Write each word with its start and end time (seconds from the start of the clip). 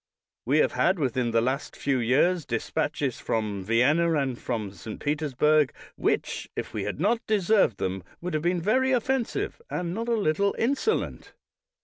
We 0.47 0.57
have 0.57 0.71
had 0.71 0.97
within 0.97 1.29
the 1.29 1.41
last 1.43 1.75
few 1.75 1.99
years 1.99 2.43
despatches 2.43 3.19
from 3.19 3.63
Vienna 3.63 4.13
and 4.15 4.35
from 4.35 4.71
St. 4.71 4.99
Petersburg, 4.99 5.71
which, 5.95 6.49
if 6.55 6.73
we 6.73 6.85
had 6.85 6.99
not 6.99 7.21
de 7.27 7.39
served 7.39 7.77
them, 7.77 8.01
would 8.19 8.33
have 8.33 8.41
been 8.41 8.61
very 8.63 8.93
offensive 8.93 9.61
and 9.69 9.93
not 9.93 10.07
a 10.09 10.15
little 10.15 10.55
insolent. 10.57 11.33